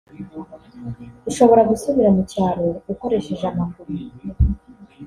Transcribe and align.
ushobora 1.29 1.61
gusubira 1.71 2.09
mu 2.15 2.21
cyaro 2.31 2.67
ukoresheje 2.91 3.45
amaguru 3.51 3.93